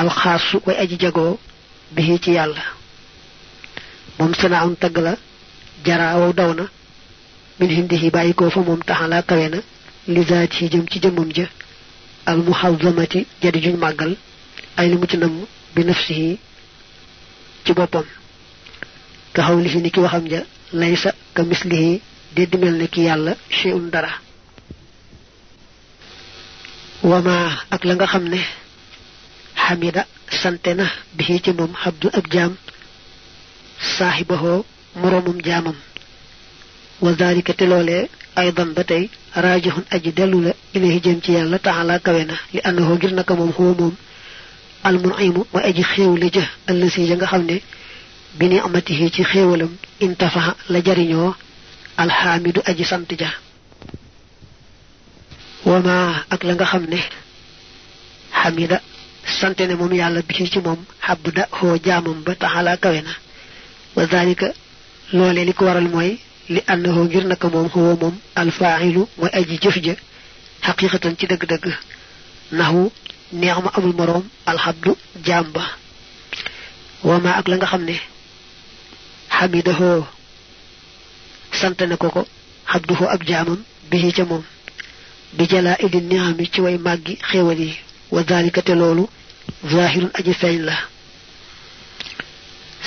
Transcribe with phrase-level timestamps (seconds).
[0.00, 1.38] alxaasu way aji jagoo
[1.94, 2.62] bihi ci yàlla
[4.18, 5.12] moom sanaaun tagg la
[5.84, 6.64] jaraawaw daw na
[7.58, 9.58] min hindihi bàyyi ko fa moom taxalaa kawe na
[10.14, 11.46] li zaat yi jëm ci jëmmam ja
[12.26, 14.12] al muhazamati jadi juñ màggal
[14.76, 15.36] ay li mu ci namm
[15.74, 16.38] bi nafsihi
[17.64, 18.04] ci boppam
[19.34, 20.40] ka xaw li fi ni ki waxam ja
[20.72, 22.00] laysa ka mislihi
[22.36, 24.10] dédd mel ne ki yàlla shay'un dara
[27.02, 27.36] wama
[27.70, 28.40] ak la nga xam ne
[29.66, 30.02] xamida
[30.42, 32.52] sante na bi ci moom xabdu ab jaam
[33.96, 34.64] saaxibahoo
[35.00, 35.76] moroomum jaamam
[37.04, 38.08] wa dalika te loolee
[38.40, 39.04] aydan ba tey
[39.44, 43.32] raajixun aji dellu la ilahi jëm ci yàlla taala kawe na li annahu ngir naka
[43.38, 43.94] moom xuwa moom
[44.88, 47.56] almunaimu mooy aji xéewle ja ëllësi ja nga xam ne
[48.38, 49.72] bi ni amatihi ci xéewalam
[50.04, 51.30] intafaxa la jariñoo
[52.02, 53.30] alxaamidu aji sant ja
[55.68, 55.96] wama
[56.30, 56.98] ak la nga xam ne
[58.42, 58.78] xamida
[59.40, 63.12] sante ne moom yàlla bi ci moom xabda xoo jaamam ba taxala kawe na
[63.96, 64.46] wa dalika
[65.16, 66.10] loolee li ko waral mooy
[66.54, 69.94] li annahu ngir naka moom xoo moom alfaaxilu mooy aji jëf ja
[71.18, 71.64] ci dëgg-dëgg
[72.58, 72.82] naxu
[73.32, 74.90] neex ma amul moroom alxabdu
[75.26, 75.62] jaam ba
[77.08, 77.96] wama ak la nga xam ne
[79.36, 80.04] xamidahoo
[81.60, 82.22] sant ne ko ko
[82.72, 83.60] xabduhoo ab jaamam
[83.90, 84.44] bi ca moom
[85.36, 87.60] bi jalaa idi niami ci way màggi xéewal
[88.14, 89.04] wa dalika te loolu
[89.66, 90.76] ظاهر أجي فاين لا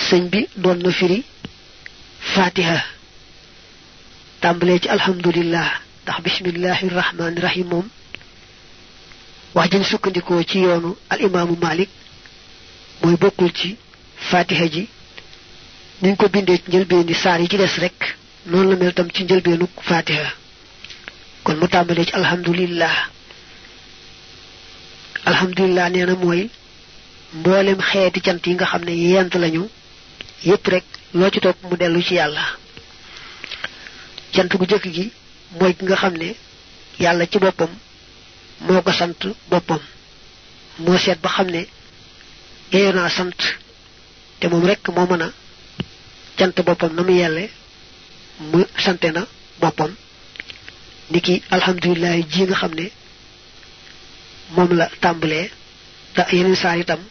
[0.10, 1.24] سنبي دون نفري
[2.36, 2.86] فاتحة
[4.42, 5.72] تامبليت الحمد لله
[6.06, 7.90] تح بسم الله الرحمن الرحيم
[9.56, 11.90] واجن سكن دي كوتي يونو الامام مالك
[13.04, 13.76] موي بوكل تي
[14.30, 14.88] فاتحة جي
[16.04, 18.16] نينكو بيندي نجل بيندي ساري جي دس ريك
[18.48, 20.34] نون لميل تم تي نجل بينو فاتحة
[21.44, 22.94] كون متامبليت الحمد لله
[25.30, 26.42] alhamdulillah nee na mooy
[27.40, 29.64] mboolem xeeti cant yi nga xam ne yent lañu
[30.50, 30.86] yépp rek
[31.18, 32.44] loo ci topp mu dellu ci yàlla.
[34.34, 35.06] Cant gu jëkk gi
[35.60, 36.30] mooy ki nga xam ne
[37.04, 37.70] yàlla ci boppam
[38.66, 39.20] moo ko sant
[39.52, 39.82] boppam.
[40.84, 41.62] Moo seet ba xam ne
[42.72, 43.40] yeeyoo naa sant
[44.40, 45.30] te moom rek moo mën a
[46.38, 46.56] cant
[48.52, 48.66] mu mu
[49.14, 49.22] na
[49.62, 49.92] boppam.
[51.12, 52.86] Niki alhamdulilah ji nga xam ne
[54.56, 55.46] moom la tàmbalee
[56.16, 57.02] te yeneen saar itam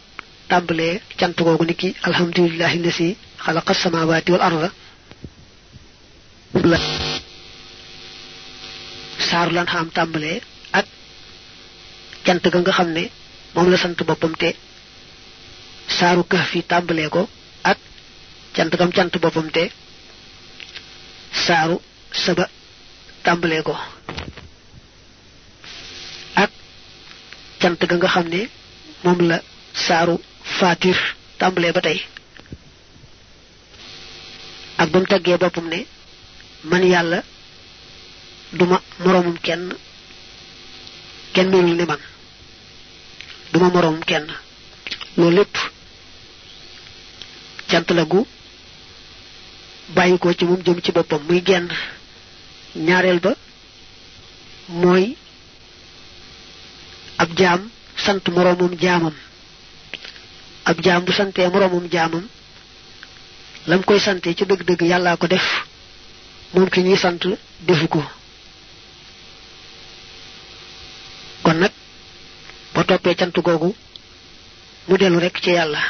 [0.51, 1.89] tàmbalee cant googu niki
[2.85, 3.09] lasi
[3.45, 4.69] xalaqa samawati wal arda.
[9.29, 10.39] Saaru lan xam tàmbalee
[10.79, 10.87] ak
[12.25, 13.05] cant ga nga xam ne
[13.55, 14.49] moom la sant boppam te
[15.97, 17.23] saaru këf fi tàmbalee ko
[17.71, 17.79] ak
[18.55, 19.65] cant gam cant boppam te
[21.45, 21.77] saaru
[22.25, 22.45] saba
[23.25, 23.75] tàmbalee ko
[26.43, 26.51] ak
[27.61, 28.41] cant ga nga xam ne
[29.05, 29.39] moom la
[29.87, 30.17] saaru
[30.59, 30.97] fatir
[31.39, 31.81] tàmbalee ba
[34.81, 35.79] ak ba mu taggee boppam ne
[36.71, 37.19] man yàlla
[38.59, 39.65] duma moroomum kenn
[41.35, 42.01] kenn melul ne man.
[43.53, 44.27] Duma moroomum kenn.
[45.17, 45.57] Loolu lépp
[47.69, 48.25] cant la gu
[49.95, 51.69] bàyyi ko ci moom jëm ci boppam muy genn.
[52.77, 53.33] Ñaareel ba
[54.69, 55.17] mooy
[57.19, 57.71] ab jaam
[58.05, 59.15] sant moroomum jaamam.
[60.65, 62.25] Ab jaam bu santee moroomum jaamam
[63.67, 65.47] lam koy sante ci dëgg-dëgg yàllaa ko def
[66.55, 67.21] moom ki ñuy sant
[67.67, 68.03] defu ko.
[71.43, 71.73] Kon nag
[72.75, 73.75] ba toppee cant googu
[74.89, 75.81] mu dellu rekk ci yàlla.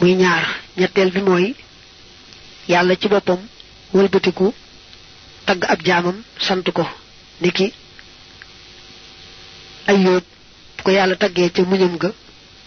[0.00, 0.44] Muy ñaar
[0.76, 1.54] ñetteel bi mooy
[2.68, 3.40] yàlla ci boppam
[3.92, 4.52] wëlbatiku
[5.46, 6.84] tagg ab jaamam sant ko
[7.40, 7.72] niki
[9.90, 10.24] ayyoob
[10.76, 12.10] bu ko yàlla taggee ca muñam ga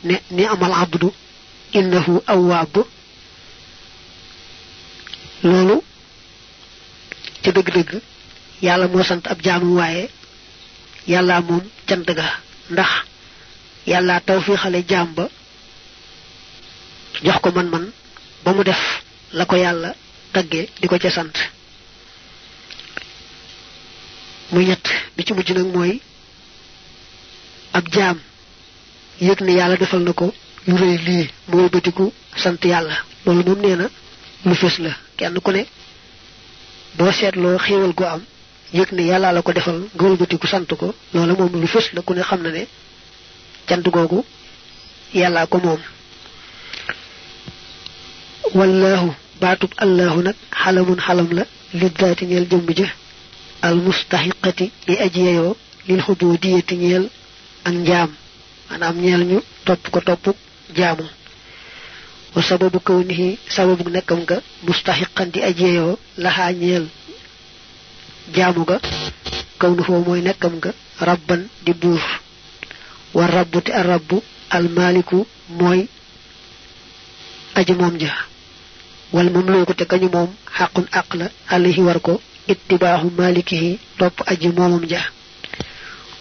[0.03, 1.07] ne ni amal abdu
[1.73, 2.75] innahu awwaab
[5.43, 5.77] loolu
[7.43, 7.91] ca dëgg-dëgg
[8.61, 10.09] yàlla moo sant ab jaamam waaye
[11.07, 12.25] yàlla moom cant ga
[12.71, 12.91] ndax
[13.87, 15.25] yàlla taw fi xale jaam ba
[17.23, 17.85] jox ko man-man
[18.43, 18.81] ba mu def
[19.33, 19.95] la ko yàlla
[20.33, 21.35] tagge di ko ca sant
[24.53, 24.85] muy ñett
[25.17, 25.99] bi ci mujj nag mooy
[27.77, 28.17] ab jaam
[29.19, 30.33] yëg ne yàlla defal na ko
[30.67, 32.95] lu rëy lii wëlbatiku sant yàlla.
[33.25, 33.87] loolu moom nee na
[34.61, 34.91] fës la.
[35.17, 35.65] kenn ku ne
[36.97, 38.21] boo seetloo xéewal gu am
[38.73, 42.13] yëg ne yàlla la ko defal nga wëlbatiku sant ko moom lu fës la ku
[42.13, 42.67] ne xam na ne
[43.67, 44.23] cant googu
[45.13, 45.79] yàllaa ko moom.
[48.53, 49.09] wallaahu
[49.41, 51.43] baatub allahu nag xalamun xalam la
[51.79, 52.65] li daati ñeel jëmm
[63.55, 64.37] sababu nekkam nga
[64.67, 65.93] mustahiqan di ajeeyoo
[66.23, 66.85] laxaa ñeel
[68.35, 68.77] jaamu ga
[69.59, 70.71] kawnu foo mooy nekkam nga
[71.07, 72.01] rabban di buur
[73.17, 74.17] wa rabbu te a rabbu
[74.55, 75.17] almaliku
[75.59, 75.81] mooy
[77.59, 78.11] aji moom ja
[79.13, 82.13] wal mamluku te kañu moom xaqun aq la alayhi war ko
[82.49, 85.01] اتباه مالكه طب أجي مومم جا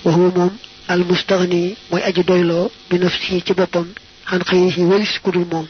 [0.05, 0.57] وهو موم
[0.91, 3.87] المستغني موي أجي دويلو بنفسه تي بوبم
[4.27, 5.67] خان خيره وليس كودول موم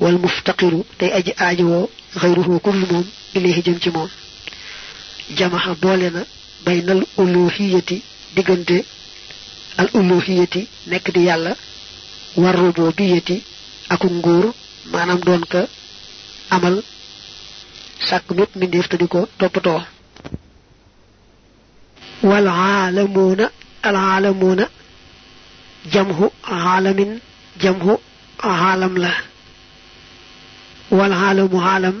[0.00, 3.04] والمفتقر تي أجي اجيو غيره كل موم
[3.36, 4.08] اليه جيم موم
[5.38, 6.24] جمعها بولنا
[6.66, 7.82] بين الالوهيه
[8.36, 8.84] ديغنتي
[9.80, 10.48] الالوهيه
[10.88, 11.56] نك دي يالا
[12.36, 13.22] والربوبيه
[13.90, 14.54] اكو نغور
[14.92, 15.68] مانام دونكا
[16.52, 16.82] عمل
[18.10, 19.20] sàkk mépp mbindeef te di ko
[22.28, 23.46] wal aalamuuna
[23.88, 24.64] al aalamuuna
[25.92, 26.26] jamhu
[26.56, 27.12] aalamin
[27.62, 27.92] jamhu
[28.52, 29.12] aalam la.
[30.98, 31.96] Wal aalamu aalam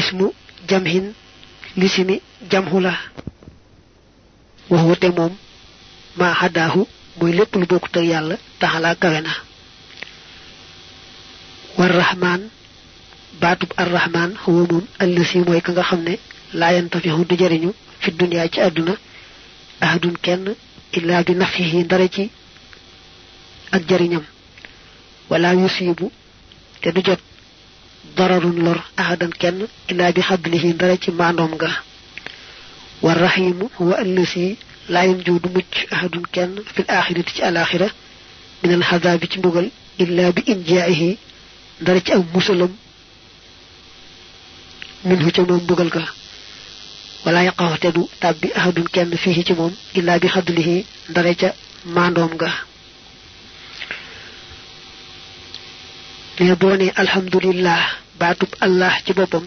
[0.00, 0.26] ismu
[0.68, 1.04] jamhin
[1.80, 2.16] lisimi
[2.52, 2.94] jamhu la.
[4.70, 5.32] Wax wate moom
[6.18, 6.80] maa xaddaahu
[7.18, 7.66] mooy lépp lu
[8.92, 9.32] ak na.
[11.78, 12.40] War rahmaan
[13.40, 16.14] baatub ar rahmaan huwa moom allasi mooy ka nga xam ne
[16.60, 17.70] laa yantafihu du jariñu
[18.02, 18.94] fi duniyaa ci àdduna
[19.86, 20.44] ahadun kenn
[20.98, 22.24] illaa bi nafihi ndara ci
[23.74, 24.24] ak jariñam
[25.30, 26.06] wala yusibu
[26.82, 27.20] te du jot
[28.16, 29.58] dararun lor ahadan kenn
[29.90, 31.70] illaa bi xadlihi ndara ci maandoom ga
[33.02, 34.56] war rahimu huwa allasi
[34.88, 37.88] laa yanju du mucc ahadun kenn fil axirati ci alaxira
[38.62, 39.68] min al xadaabi ci mbugal
[40.02, 41.10] illaa bi injaa'ihi
[41.82, 42.72] ndara ci ak musalam
[45.08, 46.02] minhu ca moom mbugal ga
[47.24, 50.76] wala yaqaw te du tàbbi ahadun kenn fii ci moom illaa bi xadlihi
[51.10, 51.48] ndare ca
[51.94, 52.50] maandoom ga
[56.40, 57.80] ne boo ne alhamdulillah
[58.20, 59.44] baatub allah ci boppam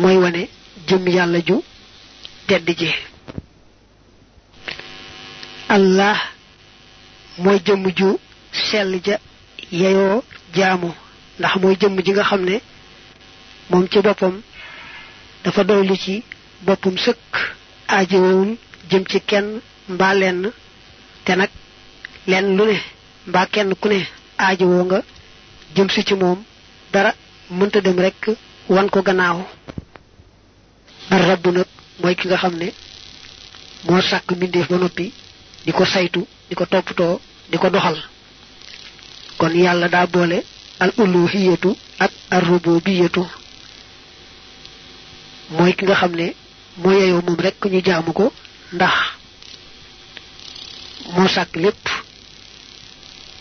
[0.00, 0.42] mooy wane
[0.88, 1.56] jëm yàlla ju
[2.46, 2.90] tedd ji
[5.76, 6.16] allah
[7.42, 8.08] mooy jëmm ju
[8.70, 9.16] sell ja
[9.80, 10.22] yeyoo
[10.54, 10.90] jaamu
[11.38, 12.56] ndax mooy jëmm ji nga xam ne
[13.70, 14.34] moom ci boppam
[15.44, 16.14] dafa doylu ci
[16.66, 17.32] boppam sëkk
[17.88, 18.50] aajowul
[18.90, 20.52] jëm ci kenn mbaa lenn.
[21.24, 21.50] Te nag
[22.26, 22.76] lenn lu ne
[23.28, 23.98] mbaa kenn ku ne
[24.44, 24.98] aajowoo nga
[25.74, 26.38] jëm si ci moom
[26.92, 27.10] dara
[27.58, 28.22] mënta dem rekk
[28.74, 29.38] wan ko gannaaw.
[31.14, 31.68] Ar rabbu nag
[32.00, 32.68] mooy ki nga xam ne
[33.86, 34.28] moo sàkk
[35.76, 37.20] ba saytu di ko toppatoo
[37.50, 37.96] di ko doxal.
[39.38, 40.38] Kon yàlla daa boole
[40.80, 43.22] al uluhiyatu ak ar rububiyatu
[45.56, 46.26] mooy ki nga xam ne
[46.80, 48.32] moo yeyoo moom rekk ñu jaamu ko
[48.72, 48.94] ndax
[51.14, 51.84] moo sàkk lépp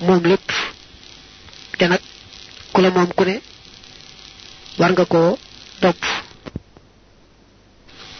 [0.05, 0.49] moom lépp.
[1.81, 2.01] Te nag
[2.73, 3.35] ku la ku ne
[4.79, 5.37] war nga koo
[5.81, 6.01] topp.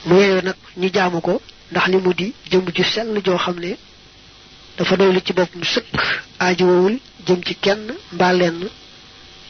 [0.05, 1.33] Mu yeyoo nag ñu jaamu ko
[1.71, 3.71] ndax li mu di jëm ju sell joo xam ne
[4.77, 5.93] dafa doylu ci boppam sëkk
[6.43, 7.81] aajowul jëm ci kenn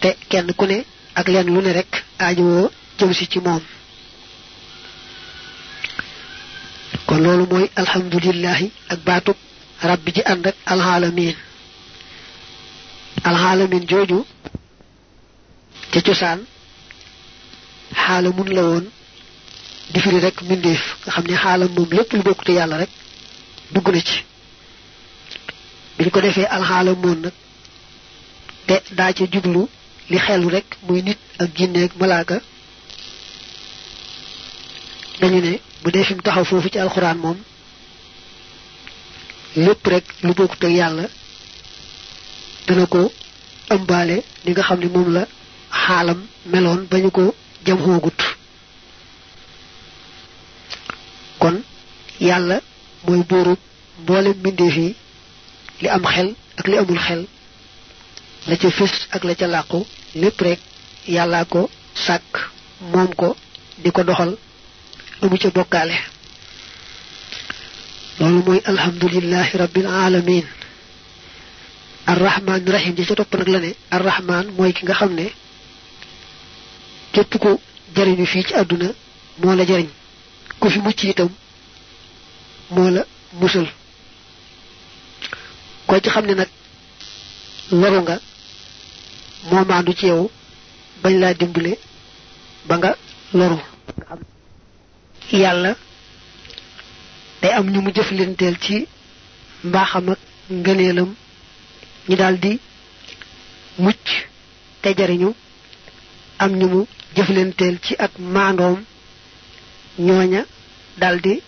[0.01, 0.77] te kenn ku ne
[1.19, 3.61] ak lenn lu ne rek aajowoo jëm si ci moom.
[7.07, 9.37] Kon loolu mooy alhamdulillahi ak baatub
[9.89, 11.35] rabbi ji ànd ak alxaalamin.
[13.29, 14.19] Alxaalamin jooju
[15.91, 16.39] ca cosaan
[18.03, 18.85] xaalamun la woon
[19.91, 20.81] di firi rek mbindeef.
[21.03, 22.89] Nga xam ne xaalam moom lépp lu bokkute yàlla rek
[23.73, 24.17] dugg na ci.
[25.97, 27.33] Biñ ko defee alxaalamoon nag
[28.67, 29.67] te daa ca jublu
[30.11, 32.37] li xelu rek muy nit ak ginneeg malaaka
[35.19, 35.53] dañu ne
[35.83, 37.37] bu dee fi mu taxaw foofu ci alxuraan moom
[39.55, 41.05] lépp rek lu bokkut ak yàlla
[42.67, 43.11] dana ko
[43.73, 45.23] ëmbaale li nga xam ne moom la
[45.83, 46.19] xaalam
[46.51, 47.23] meloon ba ñu ko
[47.65, 48.19] jam xoogut
[51.39, 51.55] kon
[52.19, 52.57] yàlla
[53.05, 53.59] mooy buurub
[54.01, 54.95] mboolem mbindeef yi
[55.81, 57.21] li am xel ak li amul xel
[58.47, 60.59] la ca fés ak la ca làqu lépp rek
[61.07, 61.69] yàllaa ko
[62.05, 62.49] sàkk
[62.91, 63.35] moom ko
[63.83, 64.37] di ko doxal
[65.21, 65.95] amu ca bokkaale.
[68.19, 70.45] Loolu mooy alhamdulillahi rabbil alamin.
[72.05, 75.25] Arrahman rahim ji ca topp nag la ne arrahman mooy ki nga xam ne
[77.13, 77.59] képp ku
[77.95, 78.89] jariñu fii ci àdduna
[79.41, 79.89] moo la jariñ.
[80.59, 81.29] Ku fi mucc itam
[82.71, 83.05] moo la
[83.39, 83.67] musal.
[85.87, 86.49] Ko ci xam ne nag
[89.49, 90.29] moo maandu ci yow
[91.03, 91.77] bañ laa dimbale
[92.67, 92.91] ba nga
[93.33, 93.57] loru.
[95.31, 95.75] Yàlla
[97.41, 98.87] day am ñu mu jëflenteel ci
[99.63, 100.19] mbaaxam ak
[100.49, 101.09] ngëneelam.
[102.07, 102.59] Ñu daldi
[103.79, 104.05] mucc
[104.81, 105.33] te jariñu.
[106.39, 108.83] Am ñu mu jëflenteel ci ak maandoom.
[109.99, 110.41] Ñooña
[110.97, 111.41] daldi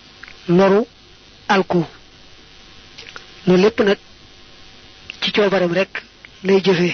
[0.48, 0.82] loru
[1.48, 1.86] alku.
[3.48, 3.98] Loolu lépp nag
[5.22, 5.94] ci coobaram rekk
[6.44, 6.90] lay jëfe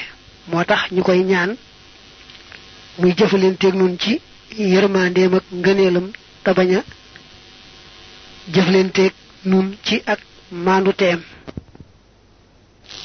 [0.52, 1.52] moo tax ñu koy ñaan
[3.00, 4.14] muy jëfalenteeg nun ci
[4.72, 6.08] yërmandeem ak ngëneelam
[6.44, 6.82] te bañ a
[8.54, 9.14] jëflenteeg
[9.52, 10.20] nun ci ak
[10.66, 11.20] maandu teem.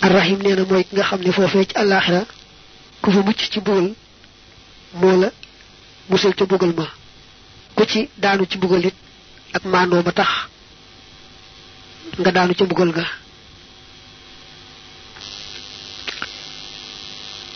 [0.05, 2.21] Arrahim nee na mooy ki nga xam ne foofee ci àllaaxira
[3.03, 3.89] ku fa mucc ci mbugal
[5.01, 5.29] moo la
[6.09, 6.87] musal ca mbugal ma.
[7.77, 8.57] Ku ci daanu ci
[9.57, 10.31] ak maandoo ma tax
[12.21, 13.05] nga daanu mbugal ga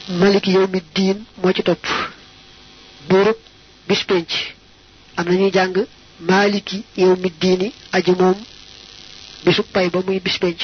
[0.08, 1.84] malik yawmi diin moo ci topp
[3.08, 3.36] buurub
[3.88, 4.30] bis penc
[5.16, 5.74] am ñuy jàng
[6.20, 8.36] maliki yawmi diini aji moom
[9.44, 10.60] bisu pay ba muy bis penc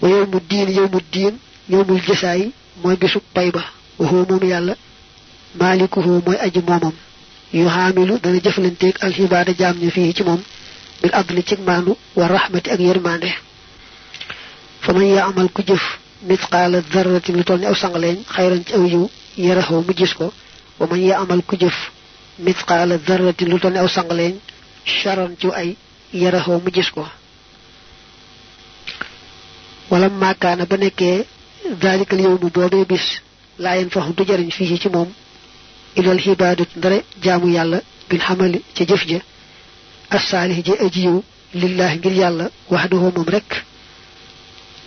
[0.00, 1.34] wa yawmu diin yawmu diin
[1.68, 2.50] yawmul jësaay
[2.82, 3.62] mooy bisu pay ba
[3.98, 4.74] waxoo moom yàlla
[5.60, 6.92] malikuhu mooy aji moomam
[7.52, 10.40] yu xaamilu dana jëflanteeg alxibaada jaam ña fii ci moom
[11.02, 13.30] bil adli cig maandu wa rahmati ak yërmande
[14.80, 15.82] fa man yaa amal ku jëf
[16.28, 20.32] mithqala dharratin lu tolni aw sangaleñ khayran ci aw yu yarahu mu gis ko
[20.78, 21.76] wa man ya amal ku jëf
[22.38, 24.34] mithqala dharratin lu tolni aw sangaleñ
[24.84, 25.76] sharan ci ay
[26.12, 27.06] yarahu mu gis ko
[29.90, 31.26] wala ma kana ba nekke
[31.82, 33.06] dalika al yawm bobé bis
[33.58, 35.08] la yen fahu du jariñ fi ci mom
[35.96, 39.18] ilal hibadatu ndare jaamu yalla bil hamali ci jëf ja
[40.10, 41.22] as salih ji ajiyu
[41.54, 43.64] lillahi ngir yalla wahdahu mom rek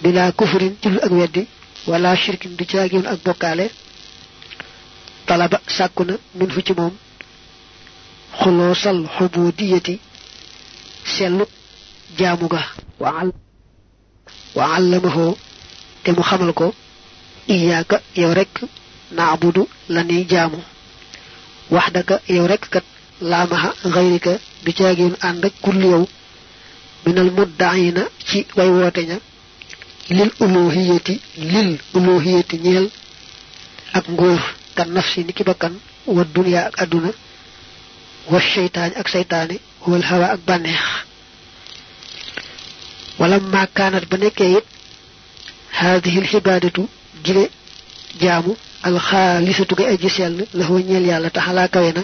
[0.03, 1.43] bila kufrin ci ak weddi
[1.89, 3.65] wala shirkin du caagéen ak bokkaale
[5.27, 6.93] talaba sàkku na min fu ci moom
[8.39, 9.95] xuloo sal xubudiyati
[11.15, 11.45] sellu
[12.17, 12.61] jaamu ga
[14.55, 15.25] wa allamahu
[16.03, 16.67] te mu xamal ko
[17.55, 18.53] iyaaka yow rek
[19.15, 20.59] naabudu la nuy jaamu
[21.75, 22.85] waxdaka yow rek kat
[23.29, 24.31] laamaxa xayrika
[24.63, 26.03] du caagéen ànd ak kulli yow
[27.05, 29.17] minal muddaayina ci way woote ña
[30.09, 32.89] lil uluhiyati lil uluhiyati ñeel
[33.93, 34.39] ak nguur
[34.75, 35.73] kan nafsi ni ki bakkan
[36.07, 37.11] wa dunya ak aduna
[38.31, 39.55] wa sheytaani ak seytaane
[39.87, 40.81] wal hawa ak bànneex.
[43.19, 44.65] Wala ma kaanat ba nekkee it
[45.79, 46.89] haadihi lxibaadatu
[47.23, 47.49] jile
[48.21, 52.03] jaamu alxaalisatu ga aji sell la hoo ñeel yàlla taxalaa kawe na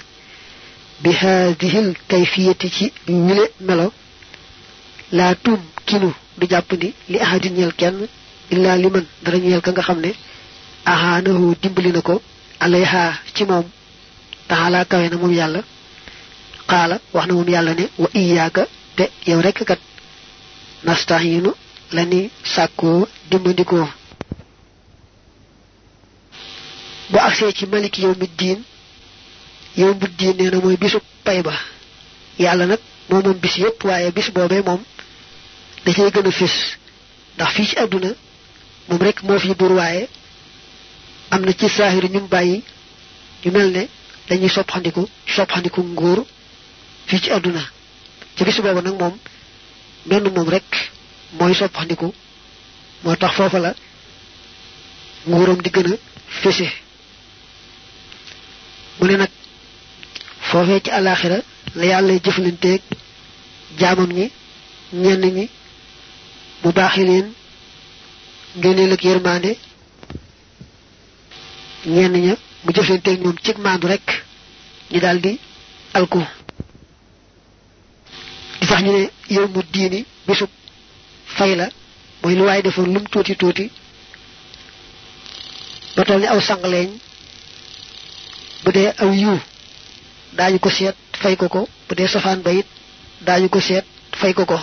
[1.04, 1.80] bi haadihi
[2.10, 3.88] kayfiyati ci wile melo
[5.12, 7.98] laa tuum kinu du jàppandi li ahadin ñeel kenn
[8.54, 10.12] illaa liman dara ñeel ka nga xam ne
[10.86, 12.22] ahaanahu dimbali na ko
[12.60, 13.04] alayha
[13.36, 13.66] ci moom.
[14.48, 15.62] Taxalaa kawe na moom yàlla.
[16.70, 18.64] Xaala wax na moom yàlla ne wa iyaaka
[18.98, 19.80] te yow rekk kat
[20.86, 21.52] nastahiinu
[21.96, 23.88] la ni sàkkoo dimbandikoo.
[27.12, 28.60] Bu agsee ci malik yow mi diin
[29.78, 31.54] yow mu diin nee na mooy bisu pay ba.
[32.40, 32.80] Yàlla nag
[33.10, 34.82] moo moom bis yépp waaye bis boobee moom
[35.86, 36.56] da cay gën a fés
[37.36, 38.12] ndax fii ci àdduna
[38.88, 40.08] moom rek moo fi buur waaye
[41.32, 42.64] am na ci saaxiru ñu bàyyi
[43.46, 43.88] ñu mel ne
[44.30, 46.26] dañuy soppandiku soppandiku nguur
[47.08, 47.62] fii ci àdduna
[48.36, 49.16] ci bis boobu nag moom
[50.06, 50.70] menn moom rek
[51.40, 52.14] mooy soppandiku
[53.04, 53.74] moo tax foofa la
[55.28, 55.98] nguuram di gën a
[56.42, 56.68] fese.
[59.00, 59.30] Mu ne nag
[60.50, 61.38] foofee ci alaxira
[61.76, 62.82] la yàlla jëflanteeg
[63.80, 64.32] jaamam ñi
[64.94, 65.50] ñenn ñi
[66.64, 67.28] mu baaxi leen
[68.58, 69.52] ngeeneel ak yërmande
[71.86, 74.08] ñenn ña mu jëflanteeg ñoom cig maandu rek
[74.92, 75.40] ñu daldi
[75.94, 76.22] alku.
[78.60, 80.50] Di tax ñu ne yow mu diini bisub
[81.38, 81.70] fay la
[82.22, 83.72] mooy lu waaye defoon lum tuuti tuuti
[85.96, 86.90] ba toll ni aw sangaleeñ
[88.64, 89.38] bu dee aw yiw
[90.38, 92.68] daañu ko seet fay ko ko bu dee safaan ba it
[93.22, 93.86] daañu ko seet
[94.20, 94.60] fay ko ko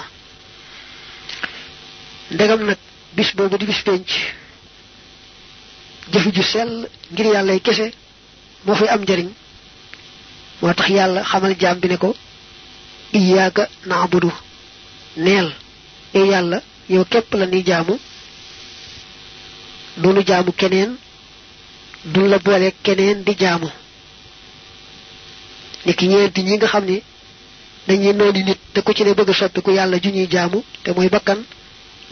[2.30, 2.78] ndegam nag
[3.16, 4.08] bis boobu di bis penc.
[6.12, 7.92] Jëf ju sell ngir yàllay kese
[8.64, 9.28] moo fay am njariñ.
[10.62, 12.14] Moo tax yàlla xamal jaam bi ne ko
[13.12, 14.30] iyaaka naabudu
[15.16, 15.48] neel
[16.14, 17.94] yow yàlla yow képp la ni jaamu
[19.96, 20.96] dunu jaamu keneen
[22.04, 23.68] dun la boole keneen di jaamu.
[25.84, 27.02] Ni ki ñeenti ñi nga xam ne
[27.86, 29.30] dañuy noonu nit te ku ci ne bëgg
[30.82, 31.38] te mooy bakkan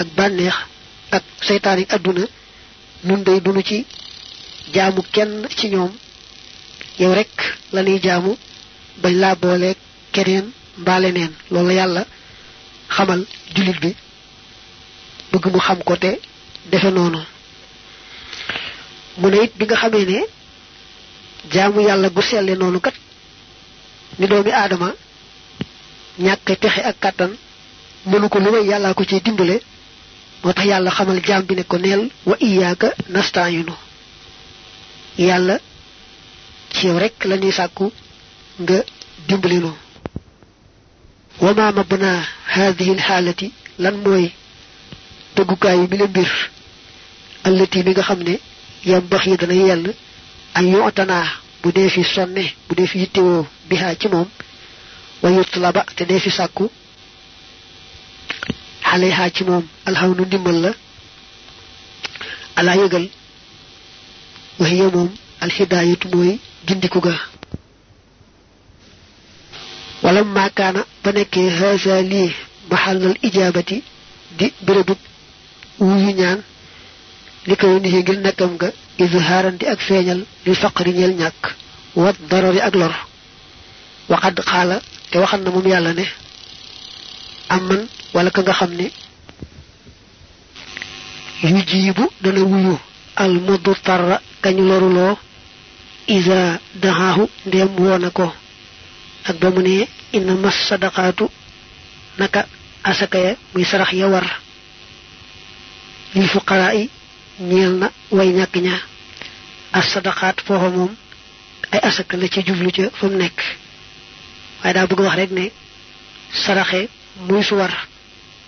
[0.00, 0.54] ak bànneex
[1.16, 2.24] ak seytaan yi àdduna
[3.06, 3.86] nun day dunu ci
[4.74, 5.92] jaamu kenn ci ñoom.
[6.98, 7.30] Yow rek
[7.72, 8.36] la ñuy jaamu
[9.02, 9.70] bañ laa boole
[10.14, 10.46] keneen
[10.80, 11.32] mbaa leneen.
[11.50, 12.02] Loolu yàlla
[12.94, 13.20] xamal
[13.54, 13.90] julit bi.
[15.32, 16.10] Bëgg mu xam ko te
[16.70, 17.20] defe noonu.
[19.18, 20.18] Mu ne it bi nga xamee ne
[21.52, 22.94] jaamu yàlla gu selle noonu kat
[24.18, 24.88] ni doomi aadama
[26.24, 27.32] ñàkk texe ak kàttan
[28.06, 29.56] mënu ko lu may ko ci dimbale
[30.44, 33.74] moo tax yàlla xamal jaam bi ne ko neel wa iyaaka nastaayinu
[35.18, 35.58] yàlla
[36.74, 37.92] ci yow rek la ñuy sàkku
[38.62, 38.76] nga
[39.28, 39.70] dimbali nu
[41.40, 42.10] wa ma mabna
[42.54, 44.26] hadhihi alxaalati lan mooy
[45.34, 46.30] tëggukaayu mi la mbir
[47.44, 48.34] allati mi nga xam ne
[48.90, 49.94] yam bax yi dana yell
[50.54, 51.26] an yu'tanaa
[51.62, 54.28] bu dee fi sonne bu dee fi yittewoo bihaa ci moom
[55.22, 56.70] wa yutlaba te dee fi sàkku
[67.04, 67.14] ga
[70.04, 72.30] wala maakaana ba nekkee haasa lii
[72.70, 73.76] maxallal ijaabati
[74.38, 74.98] di bérébub
[75.80, 76.40] wuyu ñaan
[77.48, 78.68] li ko ni ngir nekkam nga
[79.04, 81.42] izhaaran di ak feeñal li faqri ñeel ñàkk
[82.02, 82.94] wat darari ak lor
[84.12, 84.76] waxad xaala
[85.10, 86.04] te waxal na moom yàlla ne
[87.54, 87.82] am man
[88.14, 88.86] wala ka nga xam ne
[91.42, 92.76] yu jiibu dana wuyu.
[93.16, 95.14] Al mudutarra kañu loruloo
[96.16, 96.38] isa
[96.82, 98.26] daxaahu ndéem woona ko.
[99.28, 101.24] Ak ba ne inna mas sadaqaatu
[102.18, 102.40] naka
[102.90, 104.26] asaka ya muy sarax ya war.
[106.14, 106.84] Lil fuqaraa yi
[107.48, 108.76] ñeel na way ñàkk ña.
[109.72, 109.88] As
[110.76, 110.92] moom
[111.72, 112.70] ay asaka la jublu
[114.86, 115.44] bëgg wax rek ne
[116.44, 116.88] saraxe
[117.28, 117.72] muy su war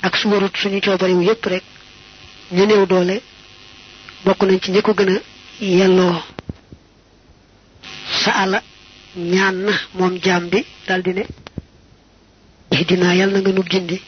[0.02, 1.62] ak su warut suñu coobariwu yépp rek
[2.52, 3.22] ñu néew doole
[4.24, 5.20] bokk nañ ci ñi ko gën a
[5.60, 6.22] yelloo
[8.22, 8.62] sa ala
[9.16, 11.24] ñaan na moom jaam bi daldi ne
[12.70, 14.00] ihdina yal na nga nu gindi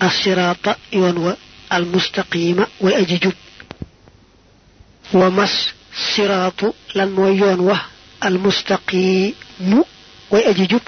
[0.00, 1.36] assiraata yoon wa
[1.70, 3.34] almustaqima way aji jub
[5.12, 5.54] wa mas
[5.92, 7.76] siraatu lan mooy yoon wa
[8.20, 9.80] almustaqimu
[10.30, 10.86] way aji jub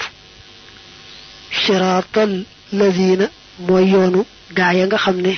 [1.65, 3.27] siraatal lazina
[3.67, 4.21] mooy yoonu
[4.57, 5.33] gaaya nga xam ne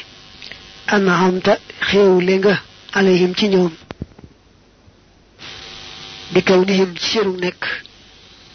[0.95, 1.53] anhamta
[1.89, 2.55] xéewle nga
[2.99, 3.73] alayhim ci ñoom
[6.33, 7.63] bi kaw nihim ci seenu nekk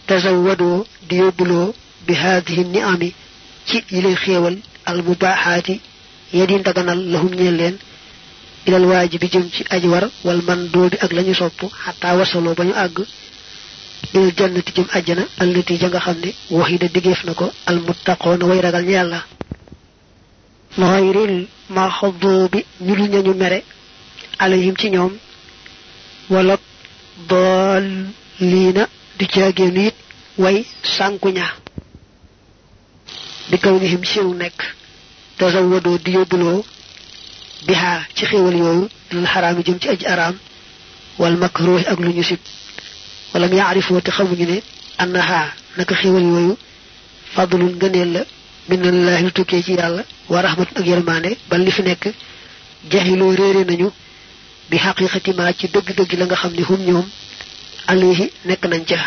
[0.08, 1.74] tazawadoo di yóbbuloo
[2.06, 3.10] bi haadihi ni ami
[3.68, 4.56] ci yi lay xéewal
[4.90, 5.76] al mubaaxaati
[6.38, 7.76] ya di ndaganal lahum ñeel leen
[8.68, 12.64] ilal waajibi jëm ci aji war wal man doobi ak lañu sopp xataa wasaloo ba
[12.66, 12.98] ñu àgg
[14.14, 17.34] ilal jannati jëm àjjana allati ja nga xam ne waxida diggeef na
[17.70, 19.20] al muttaqoona way ragal ñu yàlla
[20.78, 21.36] xayril
[21.76, 23.60] maxduubi ñu lu ñañu mere
[24.44, 25.14] alayhim ci ñoom
[26.34, 26.56] wala
[27.30, 28.84] daalliina
[29.18, 29.96] di caagéenu it
[30.38, 30.58] way
[30.96, 31.46] sànku ña
[33.50, 34.60] bi kaw nihim seenu nekk
[35.38, 36.60] tazawadoo di yóbbuloo
[37.68, 40.36] bihaa ci xéewal yooyu lil xaraami jëm ci aji araam
[41.20, 42.40] wal makruuhi ak lu ñu sib
[43.36, 44.62] ولم يعرفوا تخوني
[45.02, 46.58] أنها نكخيول ويو
[47.36, 48.26] فضل غنيل
[48.70, 52.14] من الله توكي يا الله ورحمة غيرمانة بل نفنك
[52.92, 53.92] جهلوا ريري نيو
[54.72, 57.08] بحقيقة ما تي دغ دغ لاغا خامني هم نيوم
[57.90, 59.00] عليه نك نانجا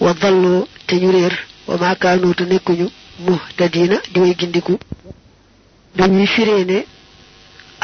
[0.00, 1.34] وضلوا تي رير
[1.68, 2.90] وما كانوا تنكنيو
[3.26, 4.78] مهتدين دي غينديكو
[5.96, 6.82] دني فيرينه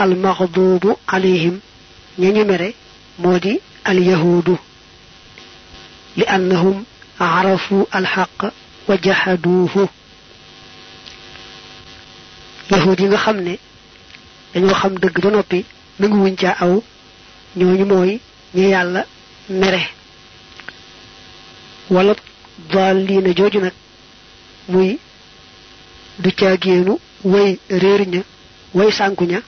[0.01, 1.61] المغضوب عليهم
[2.19, 2.75] ني ني مري
[3.19, 4.49] مودي اليهود
[7.19, 8.53] arafu alxaq
[8.89, 9.89] wa jahaduuhu
[12.71, 13.55] yahuud yi nga xam ne
[14.55, 15.65] dañoo xam dëgg ba noppi
[15.99, 16.83] nangu wuñ caa aw
[17.57, 18.21] ñooñu mooy
[18.55, 19.03] ñi yàlla
[19.49, 19.83] mere
[21.91, 22.15] wala
[22.73, 23.73] daalliina jooju nag
[24.69, 24.99] muy
[26.19, 28.23] du caagéenu way réer ña
[28.75, 29.41] way sànku ña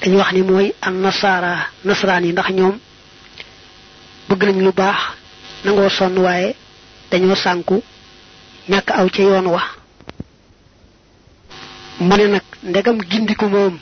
[0.00, 1.52] dañu wax ni mooy an nasaara
[1.84, 2.78] nasaraan yi ndax ñoom
[4.32, 4.98] bëgg nañ lu baax
[5.64, 6.48] nangoo sonn waaye
[7.10, 7.76] dañoo sànku
[8.70, 9.62] ñàkk aw ca yoon wa.
[12.06, 13.74] Mu ne nag ndegam gindiku moom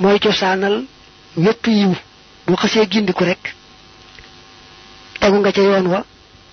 [0.00, 0.76] mooy cosaanal
[1.36, 1.92] wépp yiw.
[2.46, 3.42] Bu xasee gindiku rek
[5.20, 6.04] tegu nga ca yoon wa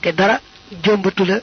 [0.01, 0.39] te dara
[0.83, 1.37] jombatu la.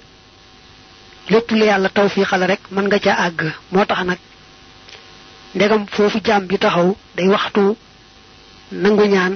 [1.30, 3.40] Lépp lu yàlla taw xale rek mën nga ca àgg.
[3.72, 4.18] Moo tax nag
[5.54, 7.76] ndegam foofu jaam bi taxaw day waxtu
[8.72, 9.34] nangu ñaan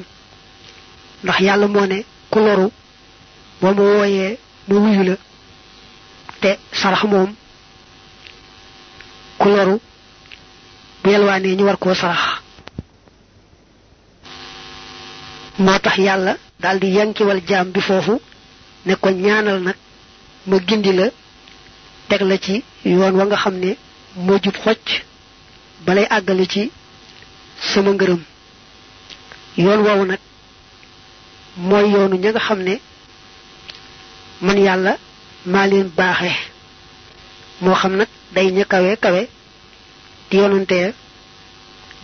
[1.24, 2.68] ndax yàlla moo ne ku loru
[3.60, 5.16] boo ma wooyee ma wuyu la
[6.40, 7.34] te sarax moom
[9.38, 9.80] ku loru
[11.02, 12.22] bu yelwaanee ñu war koo sarax.
[15.58, 18.20] moo tax yàlla daldi yankiwal jaam bi foofu
[18.86, 19.76] ne ko ñaanal nag
[20.46, 21.06] ma gindi la
[22.08, 23.76] teg la ci yoon wa nga xam ne
[24.16, 24.86] moo jub xocc
[25.86, 26.70] balay àggale ci
[27.72, 28.20] sama ngërëm.
[29.56, 30.18] yoon woowu nag
[31.58, 32.74] mooy yoonu ña nga xam ne
[34.40, 34.96] man yàlla
[35.46, 36.30] maa leen baaxe.
[37.60, 39.28] moo xam nag day ña kawe kawe
[40.30, 40.94] di yonante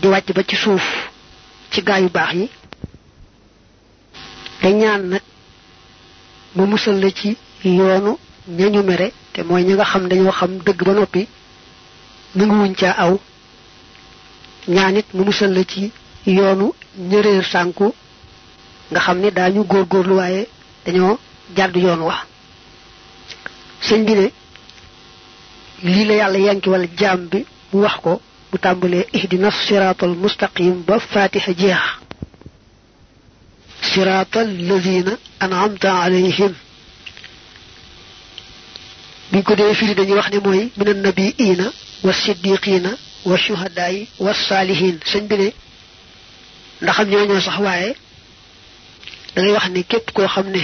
[0.00, 0.82] di wàcc ba ci suuf
[1.70, 2.48] ci gaa yu baax yi.
[4.60, 5.22] te ñaan nag
[6.56, 10.82] mu musal la ci yoonu ñañu mere te mooy ñi nga xam dañoo xam dëgg
[10.86, 11.28] ba noppi
[12.34, 13.18] nu ngi wuñ caa aw
[14.68, 15.92] ñaanit mu musal la ci
[16.26, 17.94] yoonu ñëreer sànku
[18.90, 20.42] nga xam ne daañu góorgóorlu waaye
[20.86, 21.18] dañoo
[21.56, 22.16] jàdd yoon wa
[23.86, 24.26] sëñ bi ne
[25.82, 28.20] lii la yàlla yanki wala jaam bi mu wax ko
[28.50, 31.82] bu tàmbalee ihdina siraatal mustaqim ba fatiha jeex
[33.92, 35.12] siraatal lazina
[35.44, 36.52] an'amta alayhim
[39.32, 41.66] biñ ko dee firi dañuy wax ne mooy minan nabiina
[42.04, 42.90] wa siddiqina
[43.30, 45.48] wa shuhadaay wa saalihin sëñ bi ne
[46.82, 47.90] ndaxam ñooñoo sax waaye
[49.34, 50.62] da ngay wax ne képp koo xam ne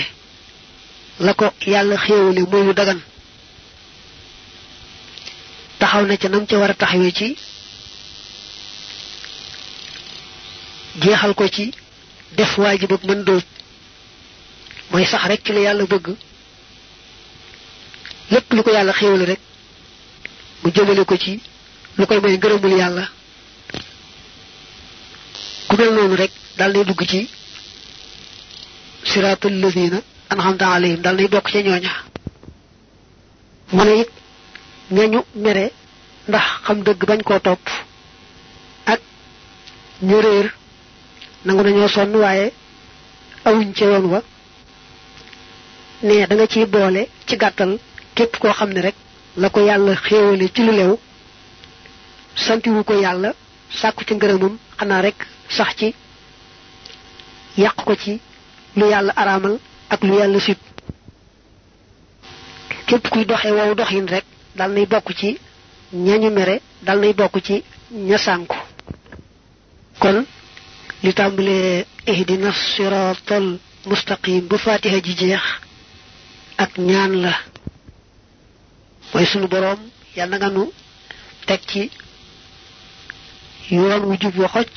[1.20, 3.00] la ko yàlla xéewale mooy lu dagan
[5.78, 7.36] taxaw na ca nam ca war a taxawee ci
[11.02, 11.72] jeexal ko ci
[12.36, 13.42] def waajib ak mën dóob
[14.90, 16.06] mooy sax rek ci la yàlla bëgg
[18.30, 19.40] lépp lu ko yàlla xéewale rek
[20.62, 21.40] mu jëmale ko ci
[21.98, 23.08] lu koy may ngërëmul yàlla.
[25.68, 27.28] ku mel noonu rek dal nay dugg ci
[29.04, 29.98] siraatul lazina
[30.30, 31.92] an'amta alayhim dal nay bokk ca ñooña.
[33.72, 34.10] Mu ne it
[34.90, 35.72] ñañu mere
[36.28, 37.60] ndax xam dëgg bañ koo topp
[38.86, 39.00] ak
[40.02, 40.52] ñu réer
[41.44, 42.52] nangu nañoo sonn waaye
[43.44, 44.22] awuñ ca yoon wa.
[46.02, 47.78] Ne da nga ciy boole ci gàttal
[48.14, 48.94] képp koo xam ne rek
[49.36, 50.98] la ko yàlla xéewale ci lu leew
[52.34, 53.32] santiwu ko yàlla
[53.70, 55.94] sàkku ci ngërëmam xanaa rek sax ci
[57.56, 58.20] yàq ko ci
[58.76, 59.58] lu yàlla araamal
[59.90, 60.58] ak lu yàlla sib
[62.86, 64.24] képp kuy doxe wow doxin rek
[64.56, 65.38] dal nay bokk ci
[65.92, 68.56] ñañu mere dal nay bokk ci ña sànku
[69.98, 70.24] kon
[71.02, 75.42] li tàmbalee ihdina siratal mustaqim bu fatiha ji jeex
[76.58, 77.32] ak ñaan la
[79.12, 79.80] mooy sunu boroom
[80.16, 80.70] yàlla nga nu
[81.46, 81.90] teg ci
[83.70, 84.76] yoon wu jub wa xocc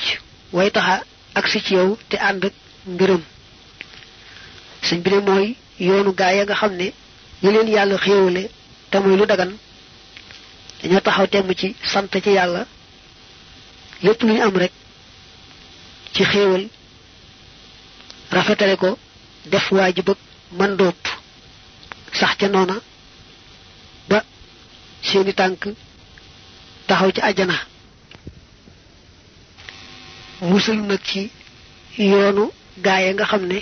[0.53, 1.03] way taxa
[1.36, 2.53] ak si ci yow te ànd ak
[2.88, 3.21] ngërëm
[4.88, 5.48] sëñ bi ne mooy
[5.88, 6.88] yoonu gaa ya nga xam ne
[7.41, 8.43] ñu leen yàlla xéewale
[8.91, 9.52] te muy lu dagan.
[10.82, 12.62] Dañoo taxaw temm ci sant ci yàlla.
[14.04, 14.72] Lépp am rek
[16.13, 16.63] ci xéewal
[18.32, 18.98] rafetale ko
[19.52, 20.17] def waajib ak
[20.58, 20.78] man
[22.19, 22.76] sax ca noona
[24.10, 24.19] ba
[25.08, 25.62] seeni tànk
[26.88, 27.56] taxaw ci àjjana.
[30.41, 31.32] Musul nag ci
[31.98, 32.52] yoonu
[32.86, 33.60] gaaye nga xam ne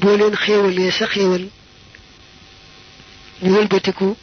[0.00, 1.44] boo leen xéewalee sa xéewal
[3.42, 4.16] ñu wëlbatiku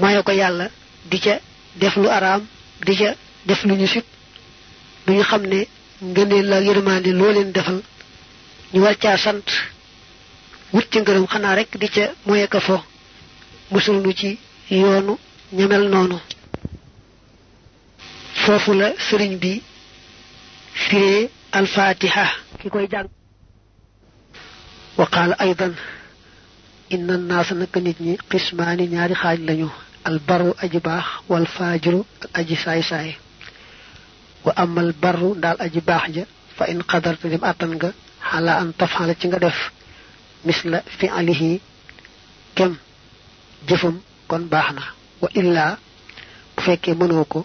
[0.00, 0.66] maye ko yàlla
[1.10, 1.34] di ca
[1.76, 2.42] def lu araam
[2.86, 3.14] di ca
[3.46, 4.04] def lu ñu sib
[5.06, 5.66] lu ñu xam ne
[6.02, 7.80] ngëneel la yërmande loo leen defal
[8.72, 9.46] ñu war caa sant
[10.72, 12.82] wut ci ngërëm xanaa rek di ca moye ko fo
[13.70, 14.38] musul nu ci
[14.70, 15.18] yoonu
[15.52, 16.18] ñamel noonu.
[18.44, 19.62] Foofu la sëriñ bi
[20.72, 22.26] firee alfaatiha
[22.60, 23.08] ki koy jàng
[30.04, 33.10] albaru aji baax wal faajiru ak aji saay-saay
[34.44, 36.24] wa amal barru daal aji baax ja
[36.56, 37.90] fa in qadarta dem àttan nga
[38.30, 39.58] xala an tafxala ci def
[40.46, 41.50] misla fi alihi
[42.56, 42.72] kem
[43.68, 43.96] jëfam
[44.30, 44.82] kon baax na
[45.22, 45.72] wa illaa
[46.54, 47.40] bu fekkee mënoo ko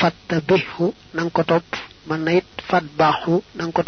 [0.00, 1.68] fatta bixu na nga ko topp
[2.08, 3.82] mën na it fat baaxu na nga ko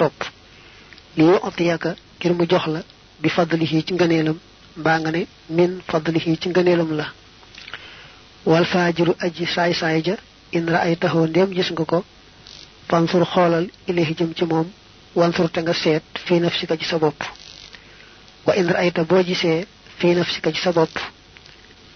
[1.49, 1.91] otiyaka
[2.25, 2.81] ngir mu jox la
[3.23, 4.39] bi fadlihi ci ngëneelam
[4.81, 5.23] mbaa nga ne
[5.57, 7.07] min fadlihi ci ngëneelam la
[8.51, 10.17] wal faajiru aji saay-saay ja
[10.57, 11.99] in raaytahu ndéem gis nga ko
[12.89, 14.69] fansur xoolal ilayhi jëm ci moom
[15.19, 17.21] wansur te nga seet fii nafsika ci sa bopp
[18.47, 19.67] wa in raayta boo gisee
[19.99, 20.95] fii nafsika ci sa bopp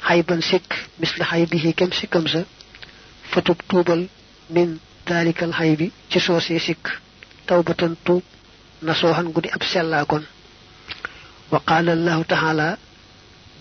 [0.06, 0.68] xayban sikk
[1.00, 2.40] misli xay bihi kem sikkam sa
[3.32, 4.02] fatub tuubal
[4.54, 6.84] min daalikal xay bi ci soosee sikk
[7.46, 8.22] tawbatan tuub
[8.82, 10.22] نصوحا قدي أب سلاكن
[11.50, 12.76] وقال الله تعالى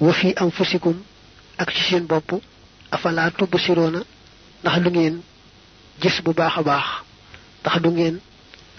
[0.02, 1.02] وفي أنفسكم
[1.60, 2.40] أكتشين بابو
[2.94, 4.04] أفلا تبصرون
[4.66, 5.24] نخدمين
[6.04, 7.04] جس بباخ باخ
[7.64, 8.20] تخدمين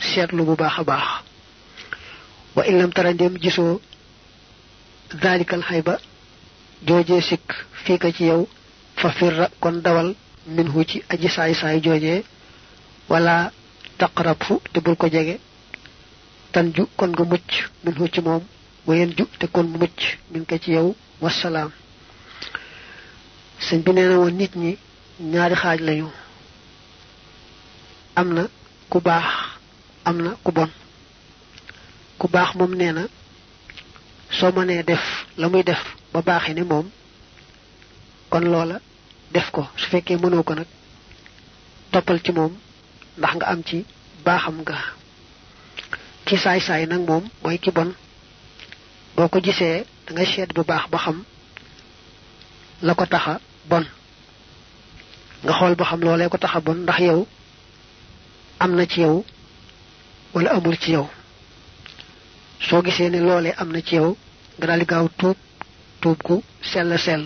[0.00, 1.22] سيرلو بباخ باخ
[2.56, 3.78] وإن لم ترى ديم جسو
[5.14, 5.98] ذلك الحيبة
[6.86, 8.46] جوجي سك فيك جيو
[8.96, 10.14] ففر كون دول
[10.46, 12.22] منه جي أجي ساي ساي جوجي
[13.08, 13.50] ولا
[13.98, 14.96] تقرب فو تبول
[16.58, 17.50] tan ju kon nga mucc
[17.84, 18.42] minhu ci moom
[18.86, 20.88] wayen ju te kon mu mucc min ko ci yow
[21.22, 21.70] wasalaam
[23.66, 24.72] sëñ bi nee na woon nit ñi
[25.32, 26.08] ñaari xaaj lañu.
[28.20, 28.42] Am na
[28.90, 29.26] ku baax
[30.08, 30.70] am na ku bon.
[32.18, 33.02] Ku baax moom nee na
[34.38, 35.04] soo mënee def
[35.40, 36.86] la muy def ba baaxee ne moom
[38.30, 38.76] kon loola
[39.34, 39.62] def ko.
[39.76, 40.66] Su fekkee mënoo ko nag
[41.92, 42.52] toppal ci moom
[43.18, 43.84] ndax nga am ci
[44.24, 44.76] baaxam nga
[46.28, 47.90] ki saay saay nag moom mooy ki bon.
[49.16, 51.18] Boo ko da nga seet bu baax ba xam
[52.86, 53.34] la ko taxa
[53.70, 53.84] bon.
[55.44, 57.20] Nga xool ba xam loolee ko taxa bon ndax yow
[58.62, 59.24] am na ci yow
[60.34, 61.06] wala amul ci yow.
[62.66, 64.10] Soo gisee ne loolee am na ci yow
[64.56, 65.06] nga daal di gaaw
[66.26, 66.36] gu
[66.70, 67.24] sell sell.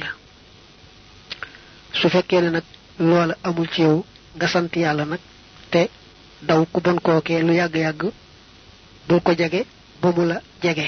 [1.99, 2.07] Su
[2.43, 2.65] ne nag
[2.99, 4.05] loola amul ci yow
[4.37, 5.21] nga sant yàlla nag
[5.73, 5.83] te
[6.49, 8.03] daw ku bon kookee lu yàgg-yàgg
[9.09, 9.61] bul ko jege
[10.31, 10.87] la jege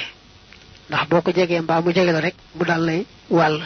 [0.88, 3.00] ndax boo ko jegee mbaa mu jege la rek mu dal lay
[3.36, 3.56] wàll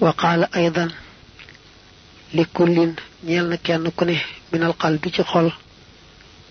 [0.00, 0.90] wa qaala aydan
[2.36, 2.92] li kullin
[3.26, 4.16] ñeel na kenn ku ne
[4.52, 5.48] minal qalbi ci xol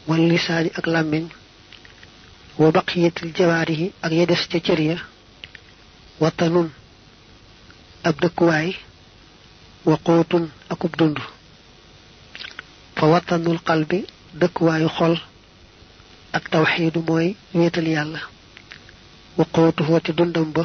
[0.07, 1.25] wal lisaani ak làmmiñ
[2.61, 4.97] wa baqiyatil jawaarihi ak ya des ca cër ya
[6.21, 6.69] watanun
[8.03, 8.69] ab dëkkuwaay
[9.85, 11.17] wa quutun akub dund
[12.95, 13.99] fa watanul qalbi
[14.39, 15.15] dëkkuwaayu xol
[16.37, 18.19] ak tawxiidu mooy wéetal yàlla
[19.37, 20.63] wa quutuhu te dundam ba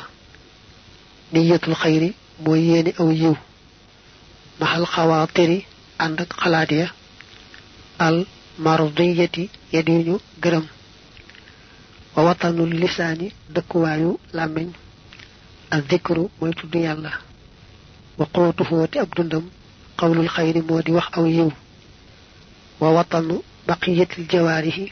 [1.33, 2.09] niyatul xayri
[2.45, 3.35] mooy yéene aw yiw
[4.61, 5.59] maxal xawaatiri
[6.05, 6.87] ànd ak xalaat ya
[8.07, 8.17] al
[8.65, 10.65] mardiyati yadiñu gërëm
[12.15, 14.69] wa watanul lisaani dëkkuwaayu làmmiñ
[15.75, 17.13] al dikru mooy tudd yàlla
[18.19, 19.11] wa quutuhu te ab
[19.99, 21.51] qawlul xayri moo di wax aw yiw
[22.81, 23.35] wa watanu
[23.67, 24.87] baqiyatil jawaarihi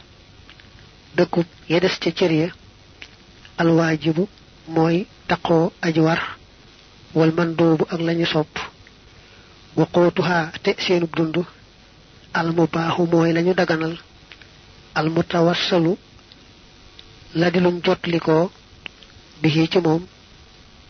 [1.17, 2.47] dëkkub ya des ca cër ya.
[3.61, 4.23] Alwaajibu
[4.75, 4.97] mooy
[5.27, 6.21] taqoo aji war
[7.17, 8.53] wal mandoobu ak lañu sopp.
[9.77, 11.37] Wa quutuha te seenub dund.
[12.33, 13.95] Al mubaaxu mooy lañu daganal.
[14.95, 15.97] Al mutawassalu
[17.39, 18.51] la di luñ jotlikoo
[19.41, 20.03] bi ci moom.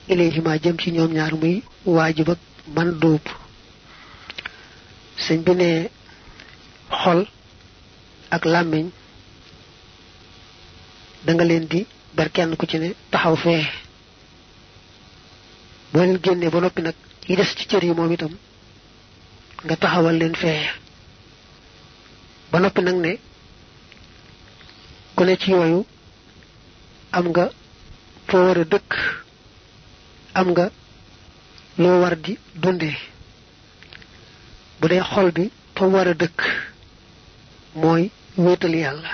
[0.08, 2.40] Ilayhima jëm ci ñoom ñaar muy waajib ak
[5.46, 5.90] bi ne
[7.02, 7.26] xol
[8.36, 8.86] ak làmmiñ
[11.26, 11.86] da nga leen di
[12.16, 13.66] ber kenn ku ci ne taxaw fee.
[15.92, 16.96] Boo leen génnee ba noppi nag
[17.28, 18.34] yi des ci cër yi moom itam
[19.66, 20.70] nga taxawal leen fee.
[22.52, 23.12] Ba noppi nag ne
[25.16, 25.86] ku ne ci yooyu
[27.12, 27.50] am nga
[28.28, 28.92] foo war a dëkk
[30.34, 30.70] am nga
[31.78, 32.98] loo war di dundee
[34.80, 36.40] bu dee xol bi fa war a dëkk
[37.76, 39.12] mooy wéetal yàlla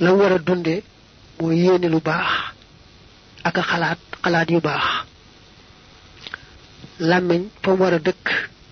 [0.00, 0.82] la war a dunde
[1.40, 2.28] mooy yéene lu baax
[3.44, 4.84] ak xalaat xalaat yu baax.
[7.08, 8.24] Làmmiñ fa mu war a dëkk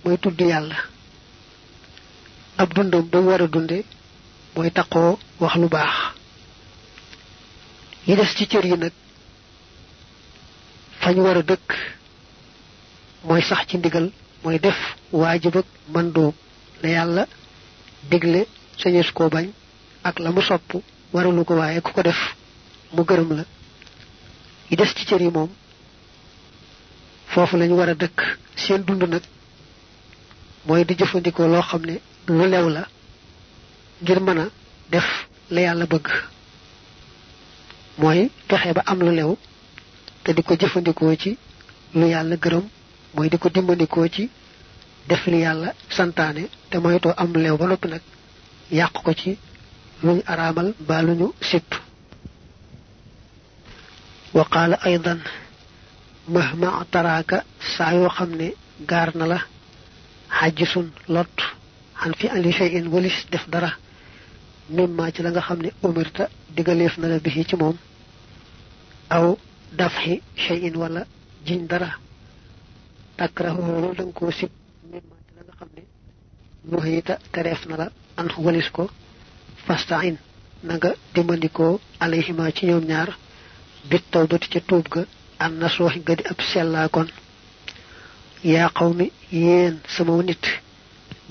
[0.04, 0.76] mooy tudd yàlla.
[2.56, 3.84] Ab dundam ba mu war a dunde
[4.54, 5.94] mooy taqoo wax lu baax.
[8.06, 8.92] Yi des ci cër yi nag
[11.00, 11.68] fañ war a dëkk
[13.48, 14.10] sax ci ndigal
[14.42, 14.76] mooy def
[15.12, 16.34] waajib ak mandóob
[16.82, 17.26] la yàlla
[18.10, 18.40] digle
[18.80, 19.46] sañes koo bañ
[20.02, 20.70] ak la mu sopp
[21.14, 22.20] waralu ko waaye ku ko def
[22.94, 23.44] mu gërëm la.
[24.70, 25.50] Yi des ci cër yi moom
[27.32, 28.18] foofu lañu war dëkk.
[28.56, 29.22] Seen dund nag
[30.66, 31.94] mooy di jëfandikoo loo ne
[32.26, 32.82] lu lew la
[34.02, 34.20] ngir
[34.90, 35.06] def
[35.50, 36.06] la yàlla bëgg.
[37.98, 39.36] Mooy fexe ba am lu lew
[40.24, 41.38] te di ko jëfandikoo ci
[41.94, 42.64] lu yàlla gërëm.
[43.14, 43.48] Mooy di ko
[44.08, 44.28] ci
[45.08, 48.00] def li yàlla santaane te moytoo am leew ba noppi nag
[49.04, 49.38] ko ci
[50.06, 51.68] luñ araamal ba luñu sipp
[54.36, 55.20] wa qaala aydan
[56.34, 57.38] mahma taraaka
[57.76, 58.48] saa yoo xam ne
[58.90, 59.38] gaar na la
[60.38, 61.36] xajjisun lot
[62.00, 63.70] xan fi ali shay'in walis def dara
[64.76, 66.24] mimma ci la nga xam ne umirta
[66.56, 67.76] digaleef na la bi ci moom
[69.16, 69.26] aw
[69.78, 70.14] dafxi
[70.44, 71.02] shay'in wala
[71.46, 71.90] jiñ dara
[73.18, 74.50] takrahu loolu da nga koo sib
[74.92, 75.82] mimma ci la nga xam ne
[76.70, 77.86] nuhita tereef na la
[78.20, 78.84] an walis ko
[79.66, 80.16] fastain
[80.66, 81.74] na nga dimbandikoo
[82.04, 83.10] alayhima ci ñoom ñaar.
[83.90, 85.02] Bit tawbati ca tuub ga.
[85.44, 87.08] An na sooxi nga di ab sellaa kon
[88.52, 89.06] yaa qawmi
[89.42, 90.44] yéen sama nit.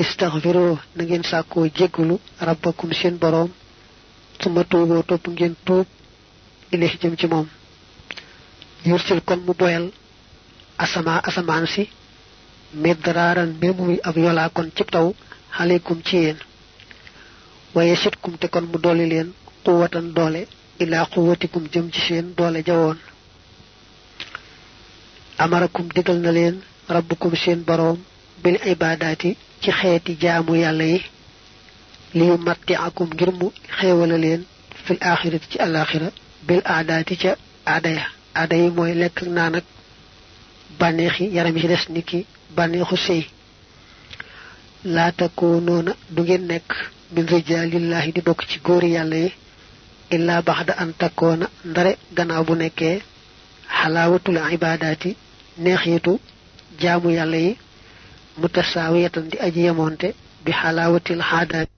[0.03, 2.15] Istaxfiroo na ngeen sàkkoo jéggulu
[2.47, 3.49] rabbakum seen boroom.
[4.41, 4.61] Suma
[5.09, 5.87] topp ngeen tuub
[6.73, 7.47] ilahi jëm ci moom.
[8.85, 9.85] Yursil kon mu boyal
[10.83, 11.83] asama asamaan si.
[12.83, 15.07] Midraaran mbir muy ab yolaa kon ci taw.
[16.07, 16.37] Ci yéen
[17.75, 19.33] ويشدكم تكون مدوللين
[19.65, 20.45] قوة دولة
[20.81, 22.97] إلى قوتكم جمجشين دولي جوون
[25.41, 28.03] أمركم دقلنا لين ربكم شين بروم
[28.43, 29.21] بالعبادات
[29.63, 31.01] كخيت جامو يالي
[32.15, 34.43] ليمتعكم جرمو خيول لين
[34.85, 36.11] في الآخرة تي الآخرة
[36.47, 37.35] بالعادات تي
[37.67, 38.05] عدايا
[38.35, 39.63] عدايا موي لك نانك
[40.79, 42.25] بانيخي يرمي رسنكي
[42.57, 43.23] بانيخو سي
[44.83, 46.47] لا تكونون دوغين
[47.15, 49.29] min rijalillahi di bok ci goor yalla yi
[50.15, 52.91] illa ba'da an takona ndare gannaaw bu nekke
[53.77, 55.11] halawatul ibadati
[55.63, 56.13] neexitu
[56.81, 57.51] jaamu yalla yi
[58.39, 60.07] mutasawiyatan di aji yemonte
[60.45, 61.69] bi halawatil hadat